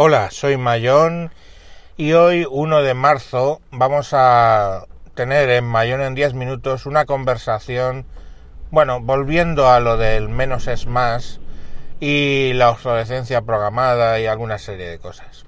Hola, 0.00 0.30
soy 0.30 0.56
Mayón 0.56 1.32
y 1.96 2.12
hoy, 2.12 2.46
1 2.48 2.82
de 2.82 2.94
marzo, 2.94 3.60
vamos 3.72 4.10
a 4.12 4.86
tener 5.16 5.50
en 5.50 5.64
Mayón 5.64 6.02
en 6.02 6.14
10 6.14 6.34
minutos 6.34 6.86
una 6.86 7.04
conversación, 7.04 8.06
bueno, 8.70 9.00
volviendo 9.00 9.68
a 9.68 9.80
lo 9.80 9.96
del 9.96 10.28
menos 10.28 10.68
es 10.68 10.86
más 10.86 11.40
y 11.98 12.52
la 12.52 12.70
obsolescencia 12.70 13.42
programada 13.42 14.20
y 14.20 14.26
alguna 14.26 14.58
serie 14.58 14.88
de 14.88 15.00
cosas. 15.00 15.46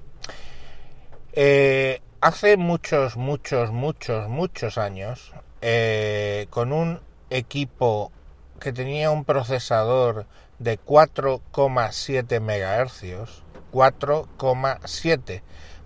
Eh, 1.31 2.01
hace 2.19 2.57
muchos, 2.57 3.15
muchos, 3.15 3.71
muchos, 3.71 4.27
muchos 4.27 4.77
años, 4.77 5.31
eh, 5.61 6.47
con 6.49 6.73
un 6.73 6.99
equipo 7.29 8.11
que 8.59 8.73
tenía 8.73 9.11
un 9.11 9.23
procesador 9.23 10.25
de 10.59 10.77
4,7 10.77 12.41
MHz, 12.41 13.43
4,7 13.71 15.41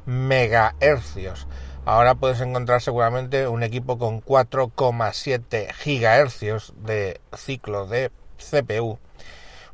megahercios. 0.05 1.48
Ahora 1.85 2.16
puedes 2.16 2.41
encontrar 2.41 2.81
seguramente 2.81 3.48
un 3.48 3.61
equipo 3.61 3.98
con 3.98 4.23
4,7 4.23 5.71
gigahercios 5.73 6.73
de 6.77 7.21
ciclo 7.35 7.85
de 7.85 8.11
CPU. 8.38 8.98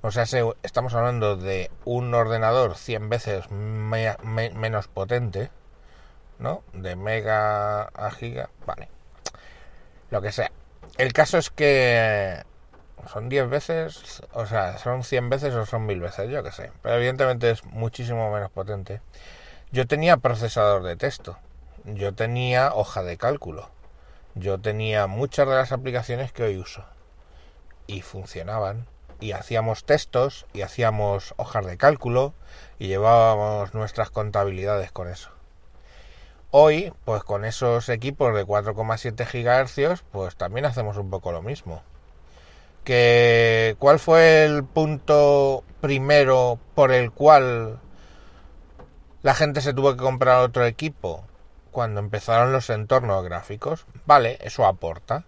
O 0.01 0.11
sea, 0.11 0.25
estamos 0.63 0.93
hablando 0.93 1.37
de 1.37 1.71
un 1.85 2.13
ordenador 2.13 2.75
100 2.75 3.09
veces 3.09 3.49
menos 3.51 4.87
potente, 4.87 5.51
¿no? 6.39 6.63
De 6.73 6.95
mega 6.95 7.83
a 7.83 8.11
giga, 8.11 8.49
vale. 8.65 8.89
Lo 10.09 10.21
que 10.21 10.31
sea. 10.31 10.51
El 10.97 11.13
caso 11.13 11.37
es 11.37 11.49
que 11.49 12.43
son 13.07 13.29
10 13.29 13.49
veces, 13.49 14.21
o 14.33 14.45
sea, 14.45 14.77
son 14.77 15.03
100 15.03 15.29
veces 15.29 15.53
o 15.53 15.65
son 15.65 15.85
1000 15.85 15.99
veces, 15.99 16.29
yo 16.29 16.43
que 16.43 16.51
sé. 16.51 16.71
Pero 16.81 16.95
evidentemente 16.95 17.49
es 17.51 17.63
muchísimo 17.65 18.31
menos 18.31 18.51
potente. 18.51 19.01
Yo 19.71 19.87
tenía 19.87 20.17
procesador 20.17 20.83
de 20.83 20.95
texto, 20.95 21.37
yo 21.85 22.13
tenía 22.13 22.73
hoja 22.73 23.03
de 23.03 23.17
cálculo, 23.17 23.69
yo 24.35 24.59
tenía 24.59 25.07
muchas 25.07 25.47
de 25.47 25.55
las 25.55 25.71
aplicaciones 25.71 26.31
que 26.31 26.43
hoy 26.43 26.57
uso. 26.57 26.85
Y 27.87 28.01
funcionaban. 28.01 28.87
Y 29.19 29.33
hacíamos 29.33 29.83
textos, 29.83 30.47
y 30.51 30.61
hacíamos 30.61 31.35
hojas 31.37 31.65
de 31.65 31.77
cálculo, 31.77 32.33
y 32.79 32.87
llevábamos 32.87 33.75
nuestras 33.75 34.09
contabilidades 34.09 34.91
con 34.91 35.07
eso. 35.07 35.29
Hoy, 36.49 36.91
pues 37.05 37.23
con 37.23 37.45
esos 37.45 37.87
equipos 37.89 38.33
de 38.33 38.45
4,7 38.45 39.93
GHz, 39.93 40.03
pues 40.11 40.35
también 40.35 40.65
hacemos 40.65 40.97
un 40.97 41.11
poco 41.11 41.31
lo 41.31 41.43
mismo 41.43 41.83
que 42.83 43.75
cuál 43.79 43.99
fue 43.99 44.45
el 44.45 44.63
punto 44.63 45.63
primero 45.81 46.59
por 46.75 46.91
el 46.91 47.11
cual 47.11 47.79
la 49.21 49.33
gente 49.33 49.61
se 49.61 49.73
tuvo 49.73 49.91
que 49.91 50.03
comprar 50.03 50.41
otro 50.41 50.65
equipo 50.65 51.25
cuando 51.71 51.99
empezaron 51.99 52.51
los 52.51 52.69
entornos 52.69 53.23
gráficos. 53.23 53.85
Vale, 54.05 54.37
eso 54.41 54.65
aporta. 54.65 55.25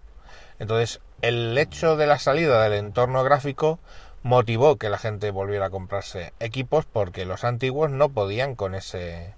Entonces, 0.60 1.00
el 1.22 1.58
hecho 1.58 1.96
de 1.96 2.08
la 2.08 2.20
salida 2.20 2.62
del 2.64 2.74
entorno 2.74 3.24
gráfico 3.24 3.80
motivó 4.24 4.78
que 4.78 4.90
la 4.90 4.98
gente 4.98 5.32
volviera 5.32 5.68
a 5.68 5.70
comprarse 5.70 6.34
equipos 6.40 6.86
porque 6.86 7.26
los 7.26 7.44
antiguos 7.44 7.92
no 7.92 8.10
podían 8.10 8.56
con 8.56 8.74
ese 8.76 9.36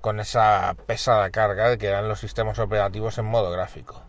con 0.00 0.18
esa 0.18 0.74
pesada 0.86 1.30
carga 1.30 1.76
que 1.76 1.86
eran 1.86 2.08
los 2.08 2.18
sistemas 2.18 2.58
operativos 2.58 3.18
en 3.18 3.26
modo 3.26 3.52
gráfico. 3.52 4.02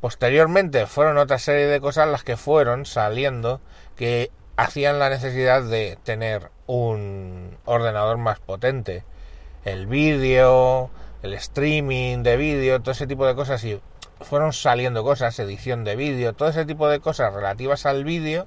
Posteriormente 0.00 0.86
fueron 0.86 1.18
otra 1.18 1.40
serie 1.40 1.66
de 1.66 1.80
cosas 1.80 2.08
las 2.08 2.22
que 2.22 2.36
fueron 2.36 2.86
saliendo 2.86 3.60
que 3.96 4.30
hacían 4.56 5.00
la 5.00 5.10
necesidad 5.10 5.62
de 5.64 5.98
tener 6.04 6.50
un 6.66 7.58
ordenador 7.64 8.16
más 8.16 8.38
potente. 8.38 9.02
El 9.64 9.88
vídeo, 9.88 10.90
el 11.22 11.34
streaming 11.34 12.22
de 12.22 12.36
vídeo, 12.36 12.80
todo 12.80 12.92
ese 12.92 13.08
tipo 13.08 13.26
de 13.26 13.34
cosas 13.34 13.64
y 13.64 13.80
fueron 14.20 14.52
saliendo 14.52 15.02
cosas, 15.02 15.36
edición 15.40 15.82
de 15.82 15.96
vídeo, 15.96 16.32
todo 16.32 16.48
ese 16.48 16.64
tipo 16.64 16.88
de 16.88 17.00
cosas 17.00 17.34
relativas 17.34 17.84
al 17.84 18.04
vídeo 18.04 18.46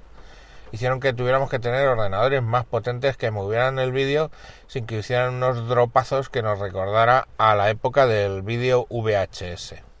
hicieron 0.70 1.00
que 1.00 1.12
tuviéramos 1.12 1.50
que 1.50 1.58
tener 1.58 1.86
ordenadores 1.86 2.42
más 2.42 2.64
potentes 2.64 3.18
que 3.18 3.30
movieran 3.30 3.78
el 3.78 3.92
vídeo 3.92 4.30
sin 4.68 4.86
que 4.86 5.00
hicieran 5.00 5.34
unos 5.34 5.68
dropazos 5.68 6.30
que 6.30 6.40
nos 6.40 6.58
recordara 6.58 7.28
a 7.36 7.54
la 7.56 7.68
época 7.68 8.06
del 8.06 8.40
vídeo 8.40 8.86
VHS. 8.88 9.91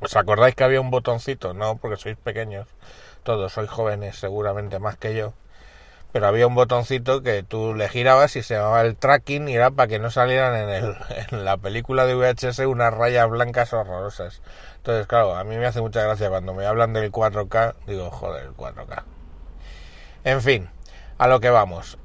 ¿Os 0.00 0.14
acordáis 0.16 0.54
que 0.54 0.64
había 0.64 0.80
un 0.80 0.90
botoncito? 0.90 1.54
No, 1.54 1.76
porque 1.76 1.96
sois 1.96 2.16
pequeños. 2.16 2.68
Todos 3.24 3.52
sois 3.52 3.68
jóvenes, 3.68 4.16
seguramente 4.16 4.78
más 4.78 4.96
que 4.96 5.14
yo. 5.14 5.32
Pero 6.12 6.26
había 6.26 6.46
un 6.46 6.54
botoncito 6.54 7.22
que 7.22 7.42
tú 7.42 7.74
le 7.74 7.88
girabas 7.88 8.36
y 8.36 8.42
se 8.42 8.54
llamaba 8.54 8.80
el 8.82 8.96
tracking 8.96 9.48
y 9.48 9.54
era 9.54 9.70
para 9.70 9.88
que 9.88 9.98
no 9.98 10.10
salieran 10.10 10.54
en, 10.56 10.68
el, 10.70 10.96
en 11.30 11.44
la 11.44 11.56
película 11.56 12.06
de 12.06 12.14
VHS 12.14 12.60
unas 12.60 12.94
rayas 12.94 13.28
blancas 13.28 13.72
horrorosas. 13.72 14.40
Entonces, 14.76 15.06
claro, 15.06 15.34
a 15.36 15.44
mí 15.44 15.56
me 15.56 15.66
hace 15.66 15.80
mucha 15.80 16.02
gracia 16.02 16.30
cuando 16.30 16.54
me 16.54 16.64
hablan 16.64 16.92
del 16.92 17.10
4K, 17.10 17.74
digo, 17.86 18.10
joder, 18.10 18.46
el 18.46 18.54
4K. 18.54 19.02
En 20.24 20.40
fin, 20.40 20.70
a 21.18 21.26
lo 21.26 21.40
que 21.40 21.50
vamos. 21.50 21.98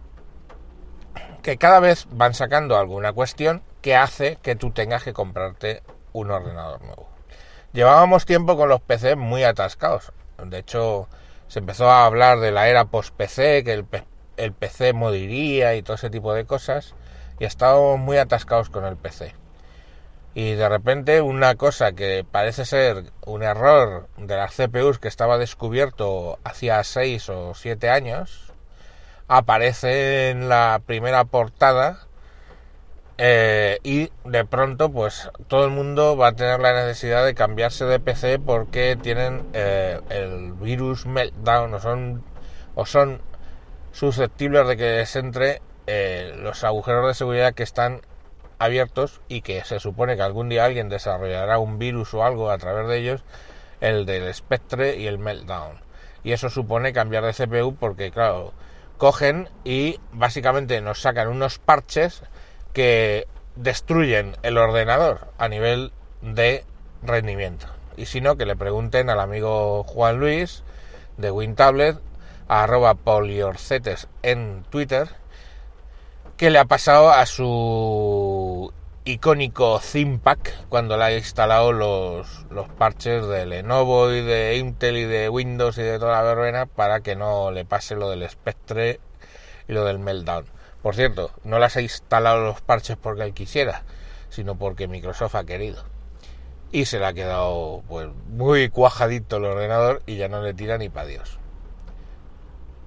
Que 1.44 1.58
cada 1.58 1.80
vez 1.80 2.08
van 2.10 2.34
sacando 2.34 2.78
alguna 2.78 3.14
cuestión 3.14 3.62
que 3.82 3.96
hace 3.96 4.38
que 4.42 4.56
tú 4.56 4.72
tengas 4.72 5.04
que 5.04 5.14
comprarte 5.14 5.84
un 6.12 6.32
ordenador 6.32 6.82
nuevo. 6.82 7.13
Llevábamos 7.74 8.28
tiempo 8.28 8.56
con 8.56 8.70
los 8.70 8.82
PC 8.82 9.16
muy 9.16 9.44
atascados. 9.44 10.14
De 10.38 10.60
hecho, 10.60 11.08
se 11.48 11.58
empezó 11.58 11.90
a 11.90 12.06
hablar 12.06 12.40
de 12.40 12.52
la 12.52 12.70
era 12.70 12.86
post-PC, 12.86 13.64
que 13.64 13.74
el, 14.38 14.54
PC 14.54 14.94
moriría 14.94 15.74
y 15.74 15.82
todo 15.82 15.96
ese 15.96 16.12
tipo 16.12 16.36
de 16.36 16.46
cosas. 16.46 16.94
Y 17.40 17.46
estábamos 17.46 17.98
muy 17.98 18.18
atascados 18.18 18.70
con 18.70 18.86
el 18.86 18.96
PC. 18.96 19.34
Y 20.36 20.52
de 20.52 20.70
repente 20.70 21.22
una 21.22 21.56
cosa 21.56 21.94
que 21.94 22.24
parece 22.30 22.66
ser 22.66 23.12
un 23.26 23.42
error 23.42 24.08
de 24.18 24.36
las 24.38 24.56
CPUs 24.56 25.00
que 25.00 25.08
estaba 25.08 25.40
descubierto 25.40 26.38
hacía 26.44 26.84
6 26.84 27.30
o 27.30 27.54
7 27.56 27.90
años, 27.90 28.54
aparece 29.28 30.30
en 30.30 30.48
la 30.48 30.80
primera 30.86 31.26
portada 31.26 32.08
eh, 33.18 33.80
y 33.84 34.10
de 34.26 34.46
pronto, 34.46 34.92
pues 34.92 35.30
todo 35.48 35.66
el 35.66 35.72
mundo 35.72 36.18
va 36.18 36.30
a 36.30 36.36
tener 36.36 36.60
la 36.60 36.74
necesidad 36.74 37.24
de 37.24 37.36
cambiarse 37.36 37.86
de 37.86 38.00
PC 38.00 38.40
porque 38.40 38.98
tienen 39.02 39.44
eh, 39.54 40.00
el 40.10 40.54
virus 40.54 41.06
Meltdown 41.06 41.74
o 41.76 41.80
son, 41.80 42.24
o 42.76 42.86
son 42.86 43.22
susceptibles 43.92 44.68
de 44.68 44.78
que 44.78 44.98
les 44.98 45.16
entre 45.16 45.62
eh, 45.86 46.34
los 46.38 46.64
agujeros 46.64 47.08
de 47.08 47.14
seguridad 47.14 47.54
que 47.54 47.64
están 47.64 48.02
abiertos 48.58 49.22
y 49.28 49.42
que 49.42 49.64
se 49.64 49.80
supone 49.80 50.16
que 50.16 50.24
algún 50.24 50.50
día 50.50 50.66
alguien 50.66 50.90
desarrollará 50.90 51.60
un 51.60 51.78
virus 51.78 52.14
o 52.14 52.24
algo 52.24 52.50
a 52.50 52.58
través 52.58 52.88
de 52.88 52.98
ellos, 52.98 53.24
el 53.80 54.06
del 54.06 54.34
Spectre 54.34 54.98
y 54.98 55.06
el 55.06 55.20
Meltdown. 55.20 55.82
Y 56.24 56.32
eso 56.32 56.50
supone 56.50 56.94
cambiar 56.94 57.26
de 57.26 57.34
CPU 57.34 57.76
porque, 57.76 58.10
claro, 58.12 58.54
cogen 58.98 59.50
y 59.64 60.00
básicamente 60.14 60.82
nos 60.82 61.02
sacan 61.02 61.28
unos 61.28 61.60
parches 61.60 62.24
que 62.74 63.28
destruyen 63.56 64.36
el 64.44 64.58
ordenador 64.58 65.28
a 65.38 65.48
nivel 65.48 65.92
de 66.22 66.66
rendimiento. 67.04 67.68
Y 67.98 68.08
si 68.08 68.22
no, 68.22 68.36
que 68.36 68.46
le 68.46 68.56
pregunten 68.56 69.10
al 69.10 69.20
amigo 69.20 69.84
Juan 69.84 70.20
Luis 70.20 70.64
de 71.18 71.32
WinTablet, 71.32 72.00
poliorcetes 73.04 74.08
en 74.24 74.64
Twitter, 74.70 75.10
qué 76.38 76.50
le 76.50 76.60
ha 76.60 76.66
pasado 76.66 77.12
a 77.12 77.26
su 77.26 78.74
icónico 79.06 79.80
ThinkPack 79.80 80.68
cuando 80.70 80.98
le 80.98 81.04
ha 81.04 81.18
instalado 81.18 81.74
los, 81.74 82.46
los 82.50 82.70
parches 82.70 83.28
de 83.28 83.46
Lenovo 83.46 84.12
y 84.12 84.22
de 84.22 84.58
Intel 84.58 84.98
y 84.98 85.04
de 85.04 85.30
Windows 85.30 85.78
y 85.78 85.82
de 85.82 86.00
toda 86.00 86.14
la 86.14 86.22
verbena 86.24 86.66
para 86.66 87.02
que 87.02 87.16
no 87.16 87.52
le 87.52 87.66
pase 87.66 87.96
lo 87.96 88.10
del 88.10 88.28
Spectre 88.30 89.00
y 89.68 89.74
lo 89.74 89.84
del 89.86 90.00
Meltdown. 90.00 90.46
Por 90.84 90.96
cierto, 90.96 91.32
no 91.46 91.60
las 91.60 91.78
ha 91.78 91.82
instalado 91.82 92.44
los 92.44 92.62
parches 92.62 92.98
porque 92.98 93.24
él 93.24 93.34
quisiera, 93.34 93.84
sino 94.30 94.56
porque 94.56 94.90
Microsoft 94.90 95.36
ha 95.36 95.46
querido. 95.46 95.86
Y 96.74 96.86
se 96.86 97.00
le 97.00 97.06
ha 97.06 97.14
quedado 97.14 97.84
pues 97.88 98.10
muy 98.28 98.68
cuajadito 98.68 99.38
el 99.38 99.46
ordenador 99.46 100.04
y 100.06 100.18
ya 100.18 100.28
no 100.28 100.42
le 100.42 100.54
tira 100.54 100.78
ni 100.78 100.90
para 100.90 101.08
Dios. 101.08 101.40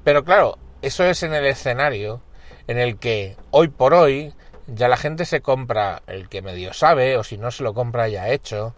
Pero 0.05 0.25
claro, 0.25 0.59
eso 0.83 1.05
es 1.05 1.23
en 1.23 1.33
el 1.33 1.47
escenario 1.47 2.21
en 2.67 2.79
el 2.79 2.99
que 2.99 3.37
hoy 3.51 3.69
por 3.69 3.95
hoy 3.95 4.35
ya 4.67 4.89
la 4.89 4.99
gente 4.99 5.25
se 5.25 5.41
compra 5.41 6.03
el 6.07 6.29
que 6.29 6.43
medio 6.43 6.75
sabe, 6.75 7.17
o 7.17 7.25
si 7.25 7.39
no 7.39 7.51
se 7.51 7.63
lo 7.63 7.73
compra 7.73 8.09
ya 8.09 8.29
hecho, 8.29 8.75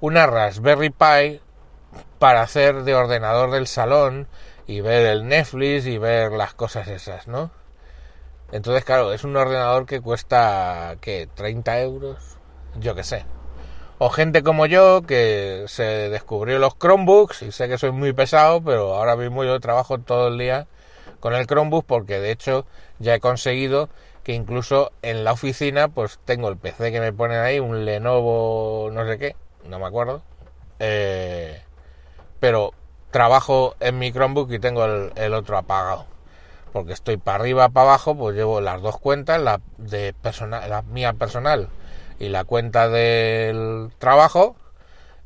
una 0.00 0.26
Raspberry 0.26 0.90
Pi 0.90 1.40
para 2.20 2.42
hacer 2.42 2.84
de 2.84 2.94
ordenador 2.94 3.50
del 3.50 3.66
salón 3.66 4.28
y 4.68 4.82
ver 4.82 5.06
el 5.06 5.26
Netflix 5.26 5.86
y 5.86 5.98
ver 5.98 6.30
las 6.30 6.54
cosas 6.54 6.86
esas, 6.86 7.26
¿no? 7.26 7.50
Entonces, 8.52 8.84
claro, 8.84 9.12
es 9.12 9.24
un 9.24 9.36
ordenador 9.36 9.86
que 9.86 10.00
cuesta, 10.00 10.96
¿qué? 11.00 11.28
¿30 11.36 11.82
euros? 11.82 12.38
Yo 12.78 12.94
qué 12.94 13.02
sé. 13.02 13.24
O 13.98 14.10
gente 14.10 14.42
como 14.42 14.66
yo 14.66 15.02
que 15.02 15.64
se 15.68 15.84
descubrió 16.10 16.58
los 16.58 16.76
Chromebooks 16.78 17.42
y 17.42 17.52
sé 17.52 17.68
que 17.68 17.78
soy 17.78 17.92
muy 17.92 18.12
pesado, 18.12 18.62
pero 18.62 18.94
ahora 18.94 19.16
mismo 19.16 19.44
yo 19.44 19.58
trabajo 19.60 19.98
todo 19.98 20.28
el 20.28 20.38
día 20.38 20.66
con 21.20 21.34
el 21.34 21.46
Chromebook 21.46 21.84
porque 21.86 22.18
de 22.18 22.32
hecho 22.32 22.66
ya 22.98 23.14
he 23.14 23.20
conseguido 23.20 23.88
que 24.24 24.34
incluso 24.34 24.92
en 25.02 25.24
la 25.24 25.32
oficina 25.32 25.88
pues 25.88 26.18
tengo 26.24 26.48
el 26.48 26.56
PC 26.56 26.92
que 26.92 27.00
me 27.00 27.12
ponen 27.12 27.38
ahí, 27.40 27.60
un 27.60 27.84
Lenovo 27.84 28.90
no 28.92 29.06
sé 29.06 29.18
qué, 29.18 29.36
no 29.68 29.78
me 29.78 29.86
acuerdo, 29.86 30.22
eh, 30.80 31.62
pero 32.40 32.72
trabajo 33.12 33.76
en 33.78 33.98
mi 33.98 34.12
Chromebook 34.12 34.50
y 34.52 34.58
tengo 34.58 34.84
el, 34.84 35.34
otro 35.34 35.56
apagado. 35.56 36.06
Porque 36.72 36.92
estoy 36.92 37.16
para 37.18 37.38
arriba, 37.38 37.68
para 37.68 37.90
abajo, 37.90 38.16
pues 38.16 38.34
llevo 38.34 38.60
las 38.60 38.80
dos 38.80 38.98
cuentas, 38.98 39.40
la 39.40 39.60
de 39.78 40.14
personal, 40.14 40.68
la 40.70 40.82
mía 40.82 41.12
personal 41.12 41.68
y 42.18 42.28
la 42.28 42.44
cuenta 42.44 42.88
del 42.88 43.90
trabajo. 43.98 44.56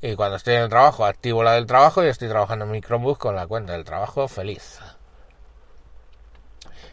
Y 0.00 0.16
cuando 0.16 0.36
estoy 0.36 0.54
en 0.54 0.62
el 0.62 0.68
trabajo, 0.68 1.04
activo 1.04 1.42
la 1.42 1.52
del 1.52 1.66
trabajo 1.66 2.04
y 2.04 2.08
estoy 2.08 2.28
trabajando 2.28 2.64
en 2.64 2.72
mi 2.72 2.80
Chromebook 2.80 3.18
con 3.18 3.36
la 3.36 3.46
cuenta 3.46 3.72
del 3.72 3.84
trabajo 3.84 4.28
feliz. 4.28 4.80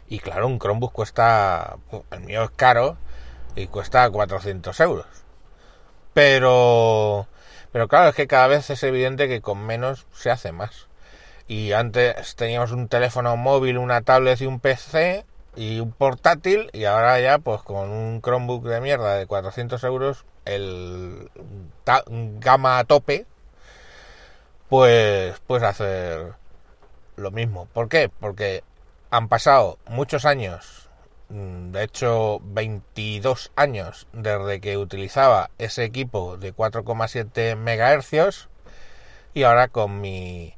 Y 0.07 0.19
claro, 0.19 0.47
un 0.47 0.59
Chromebook 0.59 0.94
cuesta, 0.94 1.77
el 2.11 2.19
mío 2.21 2.44
es 2.44 2.51
caro 2.51 2.97
y 3.56 3.67
cuesta 3.67 4.09
400 4.09 4.79
euros. 4.79 5.07
Pero, 6.13 7.27
pero 7.71 7.88
claro, 7.88 8.09
es 8.09 8.15
que 8.15 8.27
cada 8.27 8.47
vez 8.47 8.69
es 8.69 8.83
evidente 8.83 9.27
que 9.27 9.41
con 9.41 9.65
menos 9.65 10.06
se 10.13 10.29
hace 10.29 10.51
más. 10.51 10.88
Y 11.48 11.74
antes 11.74 12.36
teníamos 12.36 12.72
un 12.72 12.88
teléfono 12.88 13.36
móvil, 13.38 13.78
una 13.78 14.01
tablet 14.01 14.40
y 14.42 14.45
un 14.45 14.60
PC 14.60 15.25
y 15.56 15.80
un 15.80 15.92
portátil 15.92 16.69
y 16.74 16.86
ahora 16.86 17.19
ya 17.19 17.38
pues 17.40 17.62
con 17.62 17.90
un 17.90 18.22
Chromebook 18.22 18.66
de 18.66 18.81
mierda 18.81 19.16
de 19.16 19.28
400 19.28 19.84
euros, 19.84 20.25
el 20.45 21.30
gama 22.40 22.80
a 22.80 22.84
tope, 22.86 23.25
pues 24.69 25.40
puedes 25.45 25.63
hacer 25.63 26.34
lo 27.16 27.31
mismo. 27.31 27.68
¿Por 27.74 27.90
qué? 27.90 28.10
Porque 28.10 28.63
han 29.12 29.28
pasado 29.28 29.78
muchos 29.88 30.25
años, 30.25 30.90
mm, 31.30 31.72
de 31.72 31.84
hecho 31.84 32.40
22 32.44 33.51
años 33.56 34.07
desde 34.13 34.60
que 34.60 34.78
utilizaba 34.78 35.51
ese 35.57 35.84
equipo 35.84 36.38
de 36.38 36.54
4,7 36.54 37.56
MHz 37.56 38.50
y 39.34 39.44
ahora 39.44 39.68
con 39.68 40.01
mi 40.01 40.56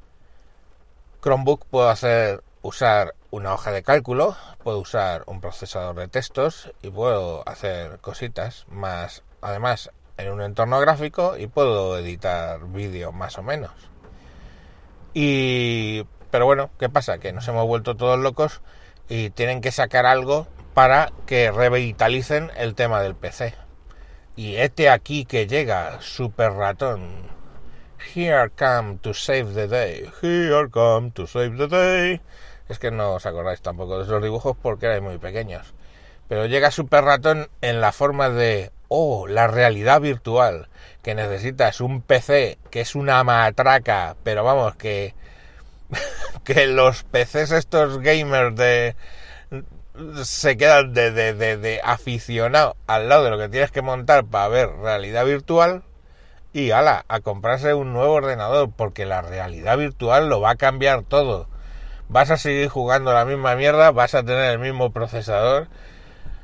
Chromebook 1.26 1.66
puedo 1.66 1.90
hacer 1.90 2.44
usar 2.62 3.16
una 3.32 3.52
hoja 3.56 3.72
de 3.72 3.82
cálculo, 3.82 4.38
puedo 4.64 4.78
usar 4.78 5.24
un 5.26 5.42
procesador 5.42 5.96
de 5.96 6.08
textos 6.08 6.72
y 6.84 6.92
puedo 6.92 7.42
hacer 7.50 7.98
cositas 7.98 8.68
más 8.70 9.24
además 9.42 9.90
en 10.18 10.32
un 10.32 10.44
entorno 10.44 10.80
gráfico 10.80 11.36
y 11.36 11.48
puedo 11.48 11.98
editar 11.98 12.64
vídeo 12.68 13.12
más 13.12 13.40
o 13.40 13.42
menos. 13.42 13.72
Y 15.16 16.04
pero 16.30 16.46
bueno, 16.46 16.70
¿qué 16.78 16.90
pasa? 16.90 17.18
Que 17.18 17.34
nos 17.34 17.48
hemos 17.48 17.66
vuelto 17.66 17.98
todos 17.98 18.20
locos 18.20 18.62
y 19.10 19.32
tienen 19.32 19.62
que 19.62 19.72
sacar 19.72 20.06
algo 20.06 20.46
para 20.76 21.12
que 21.26 21.50
revitalicen 21.50 22.52
el 22.56 22.76
tema 22.76 23.02
del 23.02 23.16
PC. 23.16 23.56
Y 24.36 24.58
este 24.58 24.92
aquí 24.92 25.26
que 25.26 25.48
llega, 25.48 26.00
Super 26.02 26.52
Ratón. 26.52 27.35
Here 28.14 28.52
come 28.56 28.98
to 29.00 29.14
save 29.14 29.54
the 29.54 29.68
day. 29.68 30.10
Here 30.22 30.70
come 30.70 31.12
to 31.12 31.28
save 31.28 31.58
the 31.58 31.68
day. 31.68 32.22
Es 32.68 32.80
que 32.80 32.92
no 32.92 33.14
os 33.14 33.26
acordáis 33.26 33.62
tampoco 33.62 33.98
de 33.98 34.06
esos 34.06 34.22
dibujos 34.22 34.58
porque 34.62 34.88
erais 34.88 35.02
muy 35.02 35.18
pequeños. 35.18 35.74
Pero 36.28 36.46
llega 36.46 36.72
Super 36.72 37.04
Ratón 37.04 37.50
en 37.62 37.82
la 37.82 37.92
forma 37.92 38.30
de, 38.30 38.72
oh, 38.88 39.28
la 39.28 39.48
realidad 39.48 40.02
virtual. 40.02 40.70
Que 41.02 41.16
necesitas 41.16 41.82
un 41.82 42.02
PC 42.02 42.58
que 42.72 42.82
es 42.82 42.96
una 42.96 43.24
matraca, 43.24 44.16
pero 44.24 44.44
vamos, 44.44 44.76
que 44.76 45.14
que 46.44 46.68
los 46.68 47.04
PCs 47.04 47.52
estos 47.52 48.00
gamers 48.00 48.56
de 48.56 48.96
se 50.24 50.58
quedan 50.58 50.94
de, 50.94 51.12
de, 51.12 51.58
de, 51.58 51.82
aficionado 51.84 52.76
al 52.86 53.08
lado 53.08 53.24
de 53.24 53.30
lo 53.30 53.38
que 53.38 53.50
tienes 53.50 53.72
que 53.72 53.82
montar 53.82 54.26
para 54.26 54.50
ver 54.50 54.70
realidad 54.70 55.26
virtual 55.26 55.84
y 56.56 56.72
ala, 56.72 57.04
a 57.10 57.20
comprarse 57.20 57.74
un 57.74 57.92
nuevo 57.92 58.14
ordenador 58.14 58.72
porque 58.74 59.06
la 59.06 59.22
realidad 59.22 59.78
virtual 59.78 60.30
lo 60.30 60.40
va 60.40 60.52
a 60.52 60.56
cambiar 60.56 61.04
todo. 61.04 61.50
Vas 62.08 62.32
a 62.32 62.38
seguir 62.38 62.70
jugando 62.70 63.12
la 63.12 63.26
misma 63.26 63.56
mierda, 63.56 63.92
vas 63.92 64.16
a 64.16 64.24
tener 64.24 64.52
el 64.52 64.60
mismo 64.60 64.94
procesador, 64.94 65.68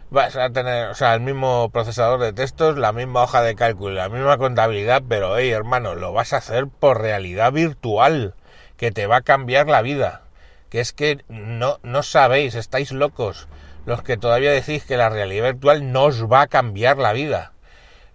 vas 0.10 0.36
a 0.36 0.50
tener, 0.50 0.90
o 0.90 0.96
sea, 0.96 1.14
el 1.14 1.22
mismo 1.22 1.70
procesador 1.72 2.20
de 2.20 2.34
textos, 2.34 2.78
la 2.78 2.92
misma 2.92 3.24
hoja 3.24 3.42
de 3.42 3.56
cálculo, 3.56 3.96
la 3.96 4.10
misma 4.10 4.38
contabilidad, 4.38 5.02
pero 5.08 5.38
hey, 5.38 5.52
hermano, 5.52 5.96
lo 5.96 6.12
vas 6.12 6.34
a 6.34 6.38
hacer 6.38 6.68
por 6.68 7.00
realidad 7.00 7.54
virtual 7.54 8.36
que 8.76 8.92
te 8.92 9.08
va 9.08 9.18
a 9.18 9.22
cambiar 9.22 9.68
la 9.68 9.82
vida. 9.82 10.24
Que 10.70 10.82
es 10.82 10.92
que 10.92 11.24
no, 11.30 11.80
no 11.84 12.04
sabéis, 12.04 12.56
estáis 12.56 12.92
locos 12.92 13.48
los 13.86 14.04
que 14.04 14.18
todavía 14.18 14.52
decís 14.52 14.84
que 14.84 14.98
la 14.98 15.10
realidad 15.10 15.54
virtual 15.54 15.94
no 15.94 16.04
os 16.04 16.26
va 16.30 16.42
a 16.42 16.48
cambiar 16.48 16.98
la 16.98 17.14
vida. 17.14 17.51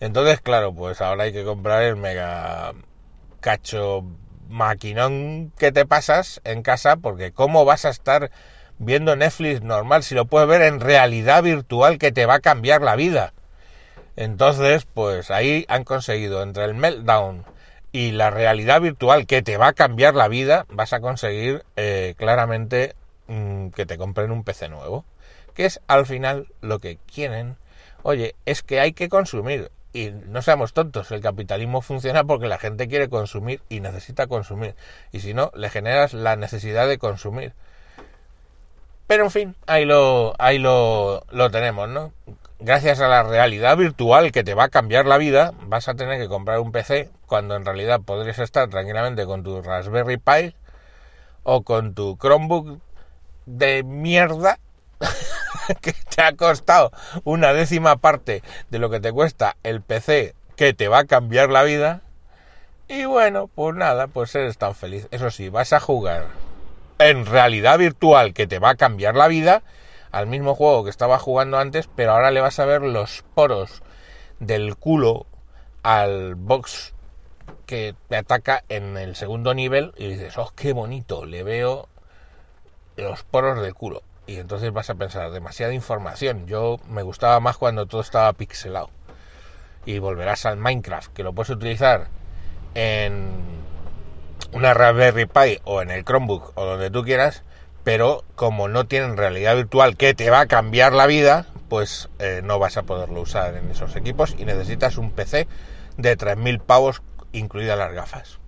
Entonces, 0.01 0.41
claro, 0.41 0.75
pues 0.75 1.01
ahora 1.01 1.25
hay 1.25 1.33
que 1.33 1.45
comprar 1.45 1.83
el 1.83 1.97
mega 1.97 2.75
cacho 3.41 4.05
maquinón 4.49 5.53
que 5.59 5.73
te 5.73 5.87
pasas 5.87 6.41
en 6.45 6.63
casa, 6.63 6.97
porque 6.97 7.33
¿cómo 7.33 7.65
vas 7.65 7.85
a 7.85 7.91
estar 7.91 8.31
viendo 8.79 9.17
Netflix 9.17 9.63
normal 9.63 10.03
si 10.03 10.15
lo 10.15 10.27
puedes 10.27 10.49
ver 10.49 10.63
en 10.63 10.81
realidad 10.81 11.43
virtual 11.43 11.99
que 11.99 12.13
te 12.13 12.27
va 12.27 12.35
a 12.35 12.41
cambiar 12.41 12.83
la 12.83 12.97
vida? 12.97 13.33
Entonces, 14.17 14.87
pues 14.93 15.31
ahí 15.31 15.65
han 15.69 15.85
conseguido 15.85 16.43
entre 16.43 16.65
el 16.65 16.75
meltdown 16.75 17.45
y 17.93 18.13
la 18.13 18.31
realidad 18.31 18.81
virtual 18.81 19.27
que 19.27 19.43
te 19.43 19.57
va 19.57 19.69
a 19.69 19.73
cambiar 19.73 20.15
la 20.15 20.29
vida, 20.29 20.67
vas 20.69 20.93
a 20.93 21.01
conseguir 21.01 21.65
eh, 21.77 22.15
claramente 22.19 22.95
mm, 23.27 23.69
que 23.69 23.87
te 23.87 23.97
compren 23.99 24.31
un 24.31 24.45
PC 24.45 24.69
nuevo. 24.69 25.05
Que 25.55 25.65
es 25.65 25.81
al 25.87 26.05
final 26.05 26.49
lo 26.61 26.79
que 26.79 26.99
quieren. 27.13 27.57
Oye, 28.03 28.35
es 28.45 28.63
que 28.63 28.81
hay 28.81 28.93
que 28.93 29.09
consumir. 29.09 29.71
Y 29.97 30.11
no 30.11 30.43
seamos 30.43 30.75
tontos, 30.75 31.11
el 31.11 31.23
capitalismo 31.23 31.81
funciona 31.81 32.25
porque 32.25 32.49
la 32.49 32.59
gente 32.59 32.87
quiere 32.87 33.09
consumir 33.09 33.63
y 33.71 33.81
necesita 33.81 34.27
consumir. 34.27 34.75
Y 35.11 35.21
si 35.21 35.33
no, 35.33 35.51
le 35.55 35.71
generas 35.71 36.13
la 36.13 36.37
necesidad 36.37 36.87
de 36.87 36.99
consumir. 36.99 37.55
Pero 39.07 39.25
en 39.25 39.31
fin, 39.31 39.57
ahí 39.67 39.87
lo, 39.87 40.35
ahí 40.39 40.59
lo, 40.59 41.25
lo 41.31 41.51
tenemos, 41.51 41.89
¿no? 41.89 42.13
gracias 42.59 43.01
a 43.01 43.09
la 43.09 43.23
realidad 43.23 43.77
virtual 43.77 44.33
que 44.33 44.45
te 44.45 44.55
va 44.55 44.65
a 44.65 44.69
cambiar 44.69 45.07
la 45.07 45.19
vida, 45.19 45.53
vas 45.63 45.89
a 45.89 45.95
tener 45.95 46.19
que 46.19 46.29
comprar 46.29 46.61
un 46.61 46.73
PC 46.73 47.11
cuando 47.27 47.57
en 47.57 47.65
realidad 47.65 48.01
podrías 48.01 48.39
estar 48.39 48.69
tranquilamente 48.69 49.27
con 49.27 49.43
tu 49.43 49.63
Raspberry 49.63 50.17
Pi 50.17 50.55
o 51.43 51.63
con 51.63 51.95
tu 51.95 52.17
Chromebook 52.19 52.81
de 53.47 53.83
mierda 53.83 54.59
que 55.81 55.93
te 55.93 56.23
ha 56.23 56.35
costado 56.35 56.93
una 57.25 57.53
décima 57.53 57.97
parte 57.97 58.43
de 58.71 58.79
lo 58.79 58.91
que 58.91 59.01
te 59.01 59.13
cuesta 59.13 59.57
el 59.63 59.83
PC 59.83 60.35
que 60.57 60.73
te 60.73 60.89
va 60.89 61.01
a 61.01 61.05
cambiar 61.05 61.51
la 61.51 61.63
vida. 61.63 62.03
Y 62.89 63.05
bueno, 63.05 63.49
pues 63.49 63.75
nada, 63.75 64.07
pues 64.07 64.35
eres 64.35 64.59
tan 64.59 64.75
feliz. 64.75 65.09
Eso 65.11 65.31
sí, 65.31 65.49
vas 65.49 65.73
a 65.73 65.81
jugar 65.81 66.27
en 66.99 67.27
realidad 67.27 67.79
virtual 67.79 68.33
que 68.33 68.47
te 68.47 68.59
va 68.59 68.71
a 68.71 68.75
cambiar 68.77 69.15
la 69.15 69.29
vida 69.29 69.63
al 70.13 70.27
mismo 70.27 70.55
juego 70.55 70.85
que 70.85 70.91
estaba 70.91 71.19
jugando 71.19 71.59
antes, 71.59 71.89
pero 71.95 72.13
ahora 72.13 72.31
le 72.31 72.41
vas 72.41 72.59
a 72.59 72.65
ver 72.65 72.83
los 72.83 73.23
poros 73.35 73.83
del 74.39 74.77
culo 74.77 75.27
al 75.83 76.37
box 76.37 76.95
que 77.67 77.95
te 78.09 78.17
ataca 78.17 78.65
en 78.69 78.97
el 78.97 79.17
segundo 79.17 79.53
nivel 79.53 79.93
y 79.97 80.09
dices, 80.09 80.39
oh, 80.39 80.53
qué 80.57 80.73
bonito, 80.73 81.27
le 81.27 81.43
veo 81.43 81.89
los 82.97 83.25
poros 83.25 83.61
del 83.61 83.75
culo. 83.75 84.03
Y 84.27 84.37
entonces 84.37 84.73
vas 84.73 84.91
a 84.91 84.95
pensar, 84.95 85.31
demasiada 85.31 85.73
información. 85.73 86.47
Yo 86.47 86.79
me 86.89 87.03
gustaba 87.03 87.39
más 87.41 87.57
cuando 87.57 87.87
todo 87.87 88.01
estaba 88.01 88.33
pixelado. 88.33 88.91
Y 89.85 89.99
volverás 89.99 90.47
al 90.47 90.57
Minecraft, 90.57 91.13
que 91.13 91.23
lo 91.23 91.33
puedes 91.33 91.51
utilizar 91.51 92.09
en 92.75 93.45
una 94.53 94.75
Raspberry 94.75 95.27
Pi 95.27 95.61
o 95.65 95.81
en 95.81 95.91
el 95.91 96.05
Chromebook 96.05 96.53
o 96.57 96.65
donde 96.65 96.91
tú 96.91 97.05
quieras 97.05 97.45
pero 97.87 98.25
como 98.35 98.67
no 98.67 98.89
tienen 98.89 99.17
realidad 99.17 99.55
virtual 99.55 99.97
que 99.97 100.13
te 100.13 100.29
va 100.29 100.41
a 100.41 100.47
cambiar 100.47 100.93
la 100.93 101.07
vida, 101.07 101.47
pues 101.69 102.09
eh, 102.19 102.41
no 102.43 102.59
vas 102.59 102.77
a 102.77 102.83
poderlo 102.83 103.21
usar 103.21 103.55
en 103.55 103.71
esos 103.71 103.95
equipos 103.95 104.35
y 104.37 104.45
necesitas 104.45 104.99
un 104.99 105.13
PC 105.13 105.47
de 105.97 106.19
3.000 106.19 106.61
pavos, 106.63 107.01
incluidas 107.31 107.79
las 107.79 107.93
gafas. 107.93 108.41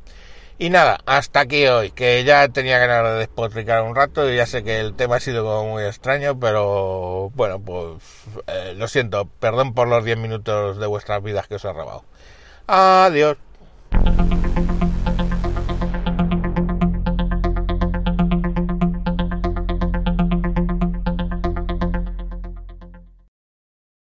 Y 0.60 0.70
nada, 0.70 0.98
hasta 1.06 1.40
aquí 1.40 1.66
hoy, 1.68 1.92
que 1.92 2.24
ya 2.24 2.48
tenía 2.48 2.78
ganas 2.78 3.12
de 3.12 3.18
despotricar 3.18 3.82
un 3.82 3.94
rato 3.94 4.28
y 4.28 4.34
ya 4.34 4.44
sé 4.44 4.64
que 4.64 4.80
el 4.80 4.94
tema 4.94 5.16
ha 5.16 5.20
sido 5.20 5.44
como 5.44 5.70
muy 5.70 5.84
extraño, 5.84 6.38
pero 6.40 7.30
bueno, 7.36 7.60
pues 7.60 8.02
eh, 8.48 8.74
lo 8.76 8.88
siento, 8.88 9.26
perdón 9.38 9.72
por 9.72 9.86
los 9.86 10.04
10 10.04 10.18
minutos 10.18 10.78
de 10.78 10.86
vuestras 10.88 11.22
vidas 11.22 11.46
que 11.46 11.54
os 11.54 11.64
he 11.64 11.72
robado. 11.72 12.02
Adiós. 12.66 13.36